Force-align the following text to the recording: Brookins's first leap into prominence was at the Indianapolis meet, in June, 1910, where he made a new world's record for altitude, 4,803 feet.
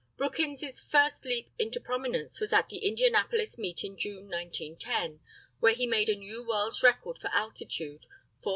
Brookins's 0.17 0.81
first 0.81 1.25
leap 1.25 1.51
into 1.59 1.79
prominence 1.79 2.39
was 2.39 2.51
at 2.51 2.69
the 2.69 2.79
Indianapolis 2.87 3.59
meet, 3.59 3.83
in 3.83 3.95
June, 3.99 4.27
1910, 4.31 5.19
where 5.59 5.75
he 5.75 5.85
made 5.85 6.09
a 6.09 6.15
new 6.15 6.41
world's 6.43 6.81
record 6.81 7.19
for 7.19 7.27
altitude, 7.27 8.07
4,803 8.39 8.39
feet. 8.39 8.49